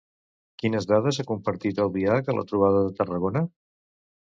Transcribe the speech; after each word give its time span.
Quines 0.61 0.87
dades 0.91 1.19
ha 1.19 1.25
compartit 1.33 1.83
Albiach 1.85 2.33
a 2.33 2.37
la 2.39 2.47
trobada 2.55 2.83
de 2.89 2.99
Tarragona? 3.03 3.47